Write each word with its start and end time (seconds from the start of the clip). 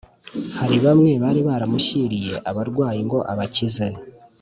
hari 0.59 0.77
bamwe 0.85 1.11
bari 1.23 1.41
baramushyiriye 1.47 2.35
abarwayi 2.49 2.99
ngo 3.07 3.19
abakize 3.31 3.87